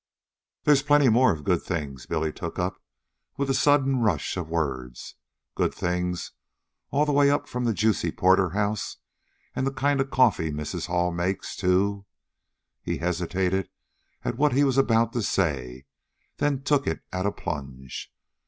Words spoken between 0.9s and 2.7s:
more of the good things," Billy took